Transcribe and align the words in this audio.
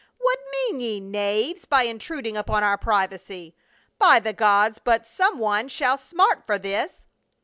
"What 0.17 0.39
mean 0.51 0.79
ye, 0.79 0.99
knaves, 0.99 1.65
by 1.65 1.83
intruding 1.83 2.35
upon 2.35 2.63
our 2.63 2.75
privacy? 2.75 3.55
By 3.99 4.19
the 4.19 4.33
gods, 4.33 4.79
but 4.83 5.05
some 5.05 5.37
one 5.37 5.67
shall 5.67 5.99
smart 5.99 6.43
for 6.47 6.57
this 6.57 7.03